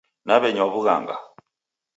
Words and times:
Naw'enywa 0.25 0.65
w'ughanga. 0.73 1.15